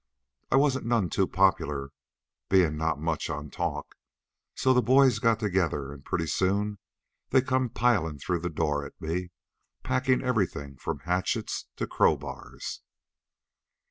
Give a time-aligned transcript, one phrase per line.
[0.49, 1.91] "I wasn't none too popular,
[2.49, 3.95] bein' not much on talk,
[4.55, 6.79] so the boys got together and pretty soon
[7.29, 9.29] they come pilin' through the door at me,
[9.83, 12.81] packin' everything from hatchets to crowbars.